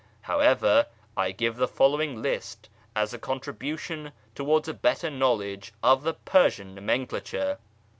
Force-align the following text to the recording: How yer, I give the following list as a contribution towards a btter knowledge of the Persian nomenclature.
How 0.21 0.41
yer, 0.41 0.87
I 1.15 1.29
give 1.31 1.57
the 1.57 1.67
following 1.67 2.23
list 2.23 2.69
as 2.95 3.13
a 3.13 3.19
contribution 3.19 4.13
towards 4.33 4.67
a 4.67 4.73
btter 4.73 5.15
knowledge 5.15 5.75
of 5.83 6.01
the 6.01 6.15
Persian 6.15 6.73
nomenclature. 6.73 7.59